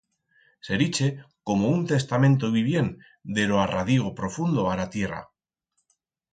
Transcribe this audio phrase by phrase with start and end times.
[0.69, 1.09] S'eriche
[1.49, 2.89] como un testamento vivient
[3.37, 5.21] de ro arradigo profundo a ra tierra.